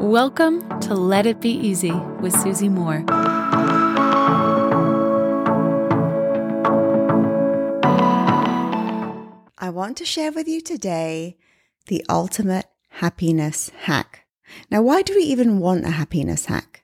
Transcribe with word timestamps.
Welcome 0.00 0.80
to 0.80 0.94
Let 0.94 1.26
It 1.26 1.42
Be 1.42 1.50
Easy 1.50 1.92
with 1.92 2.32
Susie 2.40 2.70
Moore. 2.70 3.04
I 9.58 9.68
want 9.68 9.98
to 9.98 10.06
share 10.06 10.32
with 10.32 10.48
you 10.48 10.62
today 10.62 11.36
the 11.88 12.02
ultimate 12.08 12.64
happiness 12.88 13.70
hack. 13.80 14.24
Now, 14.70 14.80
why 14.80 15.02
do 15.02 15.14
we 15.14 15.22
even 15.24 15.58
want 15.58 15.84
a 15.84 15.90
happiness 15.90 16.46
hack? 16.46 16.82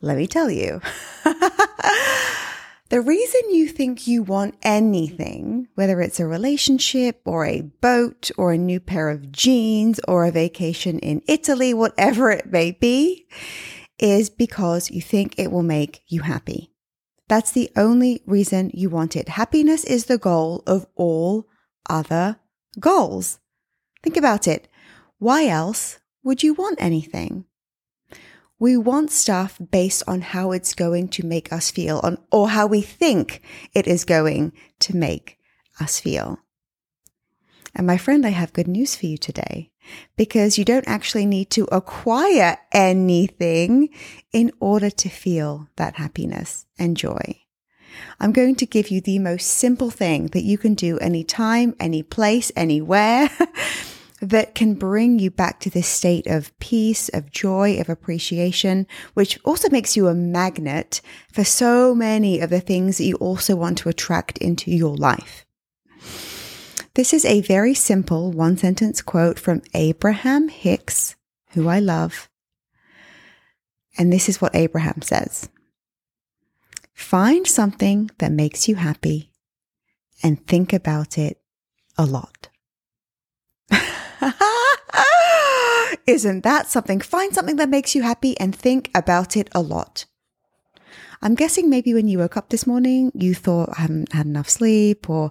Let 0.00 0.16
me 0.16 0.28
tell 0.28 0.48
you. 0.48 0.80
the 2.88 3.00
reason 3.00 3.50
you 3.50 3.68
think 3.68 4.06
you 4.06 4.22
want 4.22 4.56
anything, 4.62 5.68
whether 5.74 6.00
it's 6.00 6.20
a 6.20 6.26
relationship 6.26 7.20
or 7.24 7.44
a 7.44 7.62
boat 7.62 8.30
or 8.38 8.52
a 8.52 8.58
new 8.58 8.78
pair 8.78 9.08
of 9.08 9.32
jeans 9.32 10.00
or 10.06 10.24
a 10.24 10.30
vacation 10.30 10.98
in 11.00 11.22
Italy, 11.26 11.74
whatever 11.74 12.30
it 12.30 12.52
may 12.52 12.70
be, 12.72 13.26
is 13.98 14.30
because 14.30 14.90
you 14.90 15.00
think 15.00 15.38
it 15.38 15.50
will 15.50 15.62
make 15.62 16.02
you 16.06 16.20
happy. 16.20 16.70
That's 17.28 17.50
the 17.50 17.70
only 17.76 18.22
reason 18.26 18.70
you 18.72 18.88
want 18.88 19.16
it. 19.16 19.30
Happiness 19.30 19.82
is 19.84 20.04
the 20.04 20.18
goal 20.18 20.62
of 20.66 20.86
all 20.94 21.48
other 21.90 22.38
goals. 22.78 23.40
Think 24.02 24.16
about 24.16 24.46
it. 24.46 24.68
Why 25.18 25.46
else 25.46 25.98
would 26.22 26.42
you 26.42 26.54
want 26.54 26.80
anything? 26.80 27.46
We 28.58 28.76
want 28.76 29.10
stuff 29.10 29.58
based 29.70 30.02
on 30.06 30.22
how 30.22 30.52
it's 30.52 30.74
going 30.74 31.08
to 31.08 31.26
make 31.26 31.52
us 31.52 31.70
feel 31.70 32.00
on, 32.02 32.18
or 32.32 32.48
how 32.50 32.66
we 32.66 32.80
think 32.80 33.42
it 33.74 33.86
is 33.86 34.04
going 34.04 34.52
to 34.80 34.96
make 34.96 35.38
us 35.78 36.00
feel. 36.00 36.38
And 37.74 37.86
my 37.86 37.98
friend, 37.98 38.24
I 38.24 38.30
have 38.30 38.54
good 38.54 38.68
news 38.68 38.96
for 38.96 39.04
you 39.04 39.18
today 39.18 39.70
because 40.16 40.56
you 40.56 40.64
don't 40.64 40.88
actually 40.88 41.26
need 41.26 41.50
to 41.50 41.68
acquire 41.70 42.56
anything 42.72 43.90
in 44.32 44.50
order 44.58 44.88
to 44.88 45.08
feel 45.10 45.68
that 45.76 45.96
happiness 45.96 46.64
and 46.78 46.96
joy. 46.96 47.42
I'm 48.18 48.32
going 48.32 48.56
to 48.56 48.66
give 48.66 48.88
you 48.88 49.02
the 49.02 49.18
most 49.18 49.46
simple 49.46 49.90
thing 49.90 50.28
that 50.28 50.42
you 50.42 50.56
can 50.56 50.74
do 50.74 50.98
anytime, 50.98 51.74
any 51.78 52.02
place, 52.02 52.50
anywhere 52.56 53.30
that 54.20 54.54
can 54.54 54.74
bring 54.74 55.18
you 55.18 55.30
back 55.30 55.60
to 55.60 55.70
this 55.70 55.86
state 55.86 56.26
of 56.26 56.56
peace, 56.58 57.08
of 57.10 57.30
joy, 57.30 57.78
of 57.80 57.88
appreciation, 57.88 58.86
which 59.14 59.38
also 59.44 59.68
makes 59.68 59.96
you 59.96 60.08
a 60.08 60.14
magnet 60.14 61.00
for 61.32 61.44
so 61.44 61.94
many 61.94 62.40
of 62.40 62.50
the 62.50 62.60
things 62.60 62.98
that 62.98 63.04
you 63.04 63.16
also 63.16 63.54
want 63.54 63.78
to 63.78 63.88
attract 63.88 64.38
into 64.38 64.70
your 64.70 64.96
life. 64.96 65.44
This 66.94 67.12
is 67.12 67.26
a 67.26 67.42
very 67.42 67.74
simple 67.74 68.32
one 68.32 68.56
sentence 68.56 69.02
quote 69.02 69.38
from 69.38 69.60
Abraham 69.74 70.48
Hicks, 70.48 71.14
who 71.50 71.68
I 71.68 71.78
love. 71.78 72.30
And 73.98 74.10
this 74.10 74.28
is 74.30 74.40
what 74.40 74.54
Abraham 74.54 75.02
says 75.02 75.50
Find 76.94 77.46
something 77.46 78.10
that 78.16 78.32
makes 78.32 78.66
you 78.66 78.76
happy 78.76 79.30
and 80.22 80.46
think 80.46 80.72
about 80.72 81.18
it 81.18 81.38
a 81.98 82.06
lot. 82.06 82.35
Isn't 86.06 86.42
that 86.44 86.68
something? 86.68 87.00
Find 87.00 87.34
something 87.34 87.56
that 87.56 87.68
makes 87.68 87.94
you 87.94 88.02
happy 88.02 88.38
and 88.38 88.54
think 88.54 88.90
about 88.94 89.36
it 89.36 89.48
a 89.54 89.60
lot. 89.60 90.06
I'm 91.22 91.34
guessing 91.34 91.70
maybe 91.70 91.94
when 91.94 92.08
you 92.08 92.18
woke 92.18 92.36
up 92.36 92.50
this 92.50 92.66
morning, 92.66 93.10
you 93.14 93.34
thought, 93.34 93.70
I 93.76 93.80
haven't 93.82 94.12
had 94.12 94.26
enough 94.26 94.48
sleep, 94.48 95.08
or, 95.08 95.30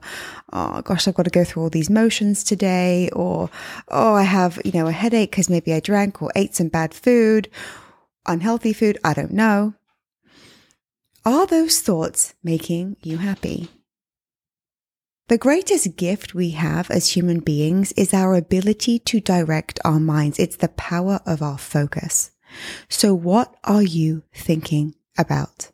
oh 0.52 0.82
gosh, 0.82 1.08
I've 1.08 1.16
got 1.16 1.24
to 1.24 1.30
go 1.30 1.44
through 1.44 1.64
all 1.64 1.70
these 1.70 1.90
motions 1.90 2.44
today, 2.44 3.10
or, 3.14 3.50
oh, 3.90 4.16
I 4.16 4.24
have, 4.24 4.60
you 4.66 4.72
know, 4.72 4.88
a 4.88 4.92
headache 4.92 5.32
because 5.32 5.50
maybe 5.50 5.74
I 5.74 5.80
drank 5.80 6.22
or 6.22 6.32
ate 6.36 6.56
some 6.56 6.70
bad 6.70 6.94
food, 6.94 7.50
unhealthy 8.26 8.74
food. 8.74 8.98
I 9.04 9.14
don't 9.14 9.32
know. 9.32 9.76
Are 11.24 11.48
those 11.48 11.80
thoughts 11.80 12.34
making 12.44 12.98
you 13.02 13.18
happy? 13.18 13.70
The 15.28 15.40
greatest 15.40 15.96
gift 15.96 16.36
we 16.36 16.52
have 16.52 16.92
as 16.92 17.10
human 17.10 17.40
beings 17.40 17.92
is 17.94 18.14
our 18.14 18.36
ability 18.36 19.00
to 19.00 19.20
direct 19.20 19.80
our 19.84 20.00
minds. 20.00 20.38
It's 20.38 20.58
the 20.58 20.68
power 20.68 21.20
of 21.26 21.42
our 21.42 21.58
focus. 21.58 22.30
So 22.90 23.16
what 23.16 23.56
are 23.64 23.82
you 23.82 24.22
thinking 24.36 24.94
about? 25.18 25.72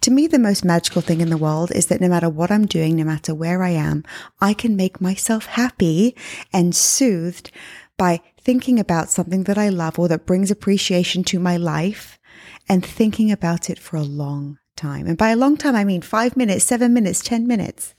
To 0.00 0.10
me, 0.10 0.26
the 0.26 0.38
most 0.38 0.64
magical 0.64 1.02
thing 1.02 1.20
in 1.20 1.28
the 1.28 1.36
world 1.36 1.70
is 1.72 1.88
that 1.88 2.00
no 2.00 2.08
matter 2.08 2.30
what 2.30 2.50
I'm 2.50 2.64
doing, 2.64 2.96
no 2.96 3.04
matter 3.04 3.34
where 3.34 3.62
I 3.62 3.70
am, 3.70 4.02
I 4.40 4.54
can 4.54 4.76
make 4.76 4.98
myself 4.98 5.44
happy 5.44 6.16
and 6.54 6.74
soothed 6.74 7.50
by 7.98 8.22
thinking 8.40 8.80
about 8.80 9.10
something 9.10 9.44
that 9.44 9.58
I 9.58 9.68
love 9.68 9.98
or 9.98 10.08
that 10.08 10.24
brings 10.24 10.50
appreciation 10.50 11.22
to 11.24 11.38
my 11.38 11.58
life 11.58 12.18
and 12.66 12.82
thinking 12.82 13.30
about 13.30 13.68
it 13.68 13.78
for 13.78 13.98
a 13.98 14.02
long 14.02 14.56
time. 14.76 15.06
And 15.06 15.16
by 15.16 15.30
a 15.30 15.36
long 15.36 15.56
time, 15.56 15.74
I 15.74 15.84
mean 15.84 16.02
five 16.02 16.36
minutes, 16.36 16.64
seven 16.64 16.92
minutes, 16.92 17.20
10 17.22 17.46
minutes. 17.46 17.94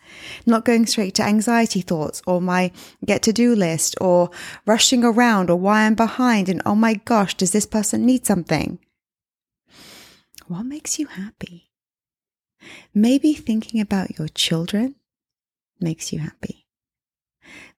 Not 0.46 0.66
going 0.66 0.86
straight 0.86 1.16
to 1.16 1.24
anxiety 1.24 1.82
thoughts 1.82 2.22
or 2.28 2.42
my 2.42 2.72
get 3.06 3.22
to 3.24 3.34
do 3.34 3.56
list 3.56 3.96
or 4.00 4.30
rushing 4.66 5.04
around 5.04 5.50
or 5.50 5.58
why 5.58 5.84
I'm 5.86 5.96
behind 5.96 6.50
and 6.50 6.62
oh 6.66 6.76
my 6.76 6.96
gosh, 6.96 7.36
does 7.36 7.52
this 7.52 7.66
person 7.66 8.06
need 8.06 8.26
something? 8.26 8.80
What 10.48 10.64
makes 10.64 10.98
you 10.98 11.08
happy? 11.08 11.72
Maybe 12.94 13.34
thinking 13.34 13.82
about 13.82 14.18
your 14.18 14.28
children 14.30 14.96
makes 15.80 16.14
you 16.14 16.20
happy. 16.20 16.67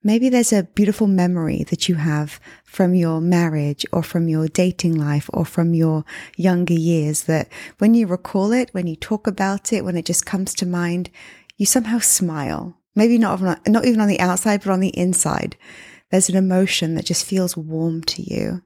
Maybe 0.04 0.30
there's 0.30 0.54
a 0.54 0.64
beautiful 0.64 1.08
memory 1.08 1.64
that 1.70 1.90
you 1.90 1.96
have 1.96 2.40
from 2.64 2.96
your 2.96 3.20
marriage 3.20 3.86
or 3.92 4.02
from 4.02 4.28
your 4.28 4.48
dating 4.48 4.96
life 4.96 5.30
or 5.34 5.46
from 5.46 5.74
your 5.74 6.06
younger 6.38 6.74
years 6.74 7.24
that 7.24 7.50
when 7.80 7.94
you 7.94 8.08
recall 8.08 8.52
it, 8.52 8.70
when 8.74 8.88
you 8.88 8.96
talk 8.96 9.28
about 9.28 9.74
it, 9.74 9.84
when 9.84 9.98
it 9.98 10.06
just 10.06 10.26
comes 10.26 10.54
to 10.56 10.66
mind, 10.66 11.10
you 11.58 11.66
somehow 11.66 12.00
smile. 12.00 12.78
Maybe 12.96 13.18
not, 13.18 13.42
not 13.68 13.86
even 13.86 14.02
on 14.02 14.08
the 14.08 14.20
outside, 14.20 14.62
but 14.64 14.72
on 14.72 14.80
the 14.80 14.98
inside. 14.98 15.58
There's 16.12 16.30
an 16.30 16.36
emotion 16.38 16.96
that 16.96 17.06
just 17.06 17.26
feels 17.26 17.56
warm 17.56 18.04
to 18.04 18.22
you. 18.22 18.64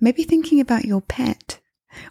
Maybe 0.00 0.22
thinking 0.22 0.60
about 0.60 0.84
your 0.84 1.00
pet 1.00 1.60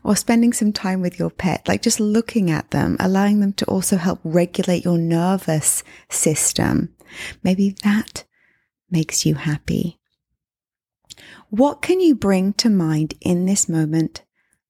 or 0.04 0.16
spending 0.16 0.54
some 0.54 0.74
time 0.74 1.02
with 1.02 1.20
your 1.20 1.30
pet, 1.30 1.68
like 1.68 1.82
just 1.82 2.00
looking 2.00 2.50
at 2.50 2.72
them, 2.72 2.98
allowing 3.00 3.40
them 3.40 3.54
to 3.54 3.66
also 3.66 3.98
help 3.98 4.20
regulate 4.24 4.84
your 4.84 4.98
nervous 4.98 5.84
system 6.10 6.93
Maybe 7.44 7.76
that 7.84 8.26
makes 8.90 9.26
you 9.26 9.36
happy. 9.36 10.00
What 11.50 11.82
can 11.82 12.00
you 12.00 12.16
bring 12.16 12.54
to 12.54 12.70
mind 12.70 13.16
in 13.22 13.46
this 13.46 13.70
moment 13.70 14.24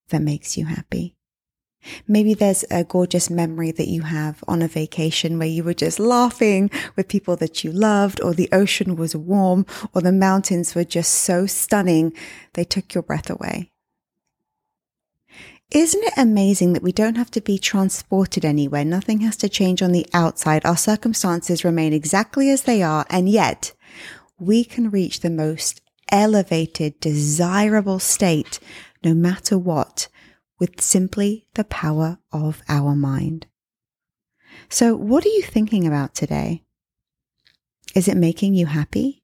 that 0.10 0.22
makes 0.22 0.58
you 0.58 0.66
happy? 0.66 1.16
Maybe 2.08 2.34
there's 2.34 2.64
a 2.72 2.86
gorgeous 2.86 3.30
memory 3.30 3.72
that 3.72 3.90
you 3.90 4.04
have 4.04 4.42
on 4.48 4.62
a 4.62 4.70
vacation 4.70 5.38
where 5.38 5.48
you 5.48 5.66
were 5.66 5.74
just 5.74 6.00
laughing 6.00 6.72
with 6.96 7.10
people 7.10 7.36
that 7.38 7.66
you 7.66 7.74
loved, 7.74 8.22
or 8.22 8.34
the 8.34 8.48
ocean 8.54 8.96
was 8.96 9.18
warm, 9.18 9.66
or 9.94 10.02
the 10.02 10.14
mountains 10.14 10.76
were 10.76 10.86
just 10.86 11.12
so 11.12 11.46
stunning 11.46 12.14
they 12.54 12.64
took 12.64 12.94
your 12.94 13.04
breath 13.04 13.30
away. 13.30 13.73
Isn't 15.74 16.04
it 16.04 16.14
amazing 16.18 16.74
that 16.74 16.84
we 16.84 16.92
don't 16.92 17.18
have 17.18 17.32
to 17.32 17.42
be 17.42 17.58
transported 17.58 18.46
anywhere? 18.46 18.86
Nothing 18.86 19.22
has 19.22 19.36
to 19.38 19.50
change 19.50 19.82
on 19.82 19.92
the 19.92 20.06
outside. 20.14 20.64
Our 20.64 20.78
circumstances 20.78 21.66
remain 21.66 21.94
exactly 21.94 22.52
as 22.52 22.62
they 22.62 22.84
are. 22.84 23.08
And 23.10 23.28
yet 23.28 23.74
we 24.38 24.64
can 24.64 24.92
reach 24.92 25.22
the 25.22 25.32
most 25.32 25.82
elevated, 26.12 27.00
desirable 27.00 27.98
state 27.98 28.60
no 29.04 29.16
matter 29.16 29.58
what 29.58 30.10
with 30.60 30.80
simply 30.80 31.48
the 31.56 31.64
power 31.64 32.20
of 32.32 32.62
our 32.70 32.94
mind. 32.94 33.48
So 34.70 34.96
what 34.96 35.26
are 35.26 35.30
you 35.30 35.42
thinking 35.42 35.88
about 35.88 36.14
today? 36.14 36.62
Is 37.96 38.08
it 38.08 38.16
making 38.16 38.54
you 38.54 38.68
happy? 38.68 39.24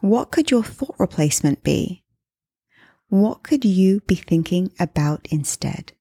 What 0.00 0.30
could 0.30 0.52
your 0.52 0.62
thought 0.62 0.94
replacement 1.00 1.64
be? 1.64 2.03
What 3.14 3.44
could 3.44 3.64
you 3.64 4.00
be 4.08 4.16
thinking 4.16 4.72
about 4.80 5.28
instead? 5.30 5.92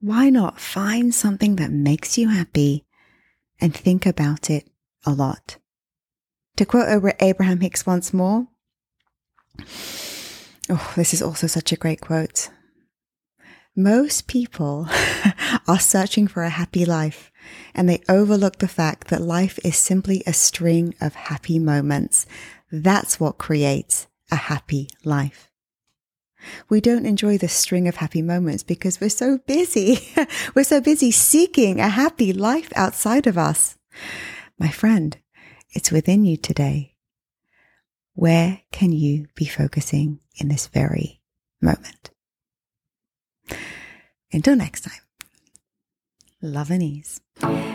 Why 0.00 0.30
not 0.30 0.58
find 0.58 1.14
something 1.14 1.56
that 1.56 1.70
makes 1.70 2.16
you 2.16 2.30
happy 2.30 2.86
and 3.60 3.76
think 3.76 4.06
about 4.06 4.48
it 4.48 4.70
a 5.04 5.12
lot? 5.12 5.58
To 6.56 6.64
quote 6.64 7.04
Abraham 7.20 7.60
Hicks 7.60 7.84
once 7.84 8.14
more, 8.14 8.46
oh, 10.70 10.92
this 10.96 11.12
is 11.12 11.20
also 11.20 11.46
such 11.46 11.72
a 11.72 11.76
great 11.76 12.00
quote. 12.00 12.48
Most 13.76 14.26
people 14.26 14.88
are 15.68 15.78
searching 15.78 16.26
for 16.26 16.42
a 16.42 16.48
happy 16.48 16.86
life 16.86 17.30
and 17.74 17.86
they 17.86 18.00
overlook 18.08 18.60
the 18.60 18.66
fact 18.66 19.08
that 19.08 19.20
life 19.20 19.58
is 19.62 19.76
simply 19.76 20.22
a 20.26 20.32
string 20.32 20.94
of 21.02 21.14
happy 21.14 21.58
moments. 21.58 22.24
That's 22.70 23.20
what 23.20 23.36
creates 23.36 24.06
a 24.30 24.36
happy 24.36 24.88
life. 25.04 25.51
We 26.68 26.80
don't 26.80 27.06
enjoy 27.06 27.38
the 27.38 27.48
string 27.48 27.88
of 27.88 27.96
happy 27.96 28.22
moments 28.22 28.62
because 28.62 29.00
we're 29.00 29.10
so 29.10 29.38
busy. 29.46 30.08
we're 30.54 30.64
so 30.64 30.80
busy 30.80 31.10
seeking 31.10 31.80
a 31.80 31.88
happy 31.88 32.32
life 32.32 32.72
outside 32.76 33.26
of 33.26 33.38
us. 33.38 33.78
My 34.58 34.68
friend, 34.68 35.16
it's 35.70 35.90
within 35.90 36.24
you 36.24 36.36
today. 36.36 36.94
Where 38.14 38.60
can 38.72 38.92
you 38.92 39.26
be 39.34 39.46
focusing 39.46 40.20
in 40.36 40.48
this 40.48 40.66
very 40.66 41.20
moment? 41.60 42.10
Until 44.32 44.56
next 44.56 44.82
time, 44.82 45.00
love 46.40 46.70
and 46.70 46.82
ease. 46.82 47.20